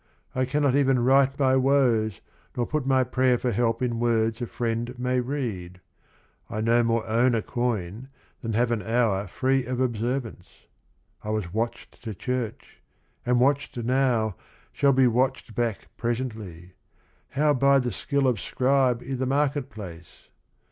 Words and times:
I 0.33 0.45
cannot 0.45 0.73
even 0.75 1.03
write 1.03 1.37
my 1.37 1.55
woes, 1.55 2.21
nor 2.57 2.65
put 2.65 2.87
My 2.87 3.03
prayer 3.03 3.37
for 3.37 3.51
help 3.51 3.83
in 3.83 3.99
words 3.99 4.41
a 4.41 4.47
friend 4.47 4.97
may 4.97 5.19
read,— 5.19 5.79
I 6.49 6.59
no 6.59 6.81
more 6.81 7.05
own 7.05 7.35
a 7.35 7.43
coin 7.43 8.09
than 8.41 8.53
have 8.53 8.71
an 8.71 8.81
hour 8.81 9.27
Free 9.27 9.63
of 9.67 9.79
observance,— 9.79 10.47
I 11.23 11.29
was 11.29 11.53
watched 11.53 12.01
to 12.03 12.15
church, 12.15 12.81
Am 13.27 13.39
watched 13.39 13.77
now, 13.77 14.35
shall 14.71 14.91
be 14.91 15.05
watched 15.05 15.53
back 15.53 15.87
presently,— 15.97 16.73
How 17.37 17.53
buy 17.53 17.77
the 17.77 17.91
skill 17.91 18.25
of 18.27 18.39
scribe 18.39 19.03
i' 19.07 19.13
the 19.13 19.27
market 19.27 19.69
place? 19.69 20.29